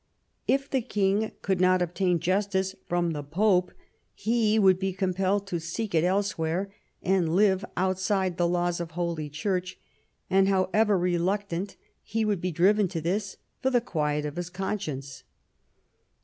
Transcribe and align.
If 0.47 0.67
the 0.67 0.81
king 0.81 1.31
could 1.43 1.61
not 1.61 1.79
obtain 1.79 2.17
justice 2.19 2.73
from 2.87 3.11
the 3.11 3.21
Pope 3.21 3.71
he 4.15 4.57
would 4.57 4.79
be 4.79 4.93
compelled 4.93 5.45
to 5.45 5.59
seek 5.59 5.93
it 5.93 6.03
elsewhere, 6.03 6.73
and 7.03 7.35
live 7.35 7.63
outside 7.77 8.37
the 8.37 8.47
laws 8.47 8.79
of 8.79 8.91
Holy 8.97 9.29
Church; 9.29 9.79
and 10.27 10.47
however 10.47 10.97
re 10.97 11.19
luctant, 11.19 11.75
he 12.01 12.25
would 12.25 12.41
be 12.41 12.51
driven 12.51 12.87
to 12.87 12.99
this 12.99 13.37
for 13.61 13.69
the 13.69 13.79
quiet 13.79 14.25
of 14.25 14.37
his 14.37 14.49
conscience. 14.49 15.21